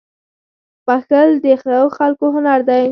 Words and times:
•بښل 0.85 1.29
د 1.43 1.45
ښو 1.61 1.81
خلکو 1.97 2.25
هنر 2.35 2.59
دی. 2.69 2.79